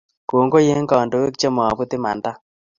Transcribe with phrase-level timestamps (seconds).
[0.29, 2.37] Kongoi en kandoik che maput imanadaab